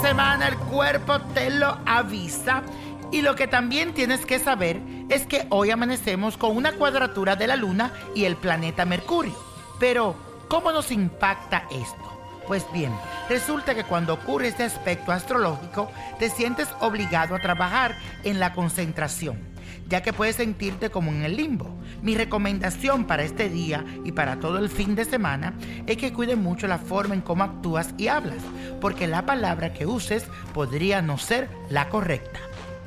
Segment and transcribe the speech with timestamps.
[0.00, 2.62] semana el cuerpo te lo avisa.
[3.12, 7.46] Y lo que también tienes que saber es que hoy amanecemos con una cuadratura de
[7.46, 9.34] la Luna y el planeta Mercurio.
[9.78, 10.16] Pero,
[10.48, 12.20] ¿cómo nos impacta esto?
[12.46, 12.92] Pues bien,
[13.28, 19.38] resulta que cuando ocurre este aspecto astrológico, te sientes obligado a trabajar en la concentración
[19.90, 21.68] ya que puedes sentirte como en el limbo.
[22.00, 25.52] Mi recomendación para este día y para todo el fin de semana
[25.86, 28.42] es que cuide mucho la forma en cómo actúas y hablas,
[28.80, 32.38] porque la palabra que uses podría no ser la correcta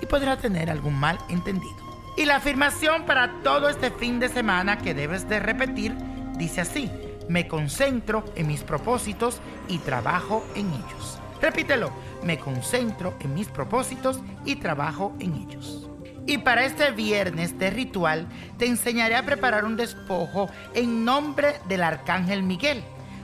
[0.01, 1.75] y podrá tener algún mal entendido.
[2.15, 5.93] Y la afirmación para todo este fin de semana que debes de repetir
[6.37, 6.89] dice así,
[7.27, 11.19] me concentro en mis propósitos y trabajo en ellos.
[11.41, 11.91] Repítelo,
[12.23, 15.82] me concentro en mis propósitos y trabajo en ellos.
[16.25, 21.83] Y para este viernes de ritual te enseñaré a preparar un despojo en nombre del
[21.83, 22.83] Arcángel Miguel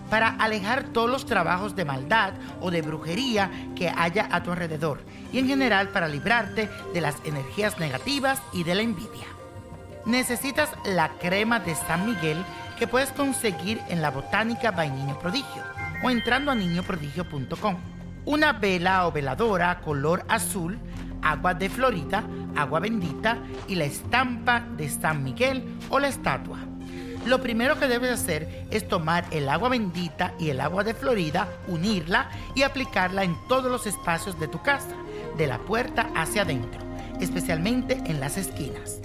[0.10, 5.02] para alejar todos los trabajos de maldad o de brujería que haya a tu alrededor
[5.32, 9.28] y en general para librarte de las energías negativas y de la envidia.
[10.06, 12.44] Necesitas la crema de San Miguel
[12.78, 15.64] que puedes conseguir en la botánica by Niño Prodigio
[16.04, 17.78] o entrando a niñoprodigio.com.
[18.26, 20.80] Una vela o veladora color azul
[21.22, 22.24] agua de Florida,
[22.56, 26.60] agua bendita y la estampa de San Miguel o la estatua.
[27.26, 31.48] Lo primero que debes hacer es tomar el agua bendita y el agua de Florida,
[31.68, 34.96] unirla y aplicarla en todos los espacios de tu casa,
[35.38, 36.80] de la puerta hacia adentro,
[37.20, 39.00] especialmente en las esquinas.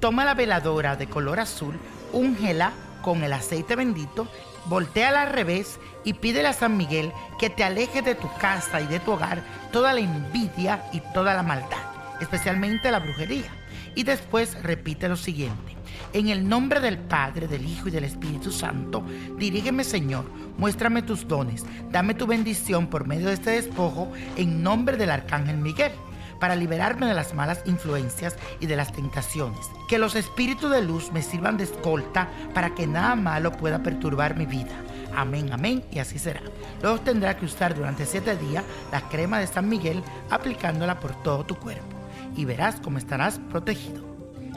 [0.00, 1.78] Toma la veladora de color azul,
[2.12, 4.28] úngela con el aceite bendito,
[4.66, 8.86] voltea al revés y pídele a San Miguel que te aleje de tu casa y
[8.86, 11.78] de tu hogar toda la envidia y toda la maldad,
[12.20, 13.50] especialmente la brujería.
[13.94, 15.76] Y después repite lo siguiente.
[16.12, 19.04] En el nombre del Padre, del Hijo y del Espíritu Santo,
[19.36, 20.24] dirígeme Señor,
[20.58, 25.56] muéstrame tus dones, dame tu bendición por medio de este despojo en nombre del Arcángel
[25.56, 25.92] Miguel
[26.40, 29.70] para liberarme de las malas influencias y de las tentaciones.
[29.88, 34.36] Que los espíritus de luz me sirvan de escolta para que nada malo pueda perturbar
[34.36, 34.72] mi vida.
[35.14, 36.40] Amén, amén, y así será.
[36.82, 41.44] Luego tendrás que usar durante siete días la crema de San Miguel aplicándola por todo
[41.44, 41.96] tu cuerpo
[42.36, 44.02] y verás cómo estarás protegido.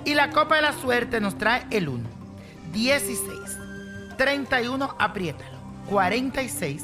[0.06, 2.04] Y la copa de la suerte nos trae el 1,
[2.74, 3.40] 16,
[4.18, 5.58] 31, apriétalo,
[5.90, 6.84] 46,